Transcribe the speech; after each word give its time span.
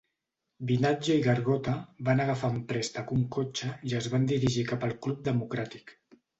Binaggio 0.69 1.17
i 1.19 1.21
Gargotta 1.27 1.73
van 2.09 2.23
agafar 2.25 2.51
en 2.55 2.59
préstec 2.73 3.15
un 3.19 3.23
cotxe 3.37 3.71
i 3.93 3.97
es 4.03 4.11
van 4.17 4.29
dirigir 4.35 4.67
cap 4.75 4.91
al 4.91 4.99
Club 5.07 5.25
Democràtic. 5.33 5.99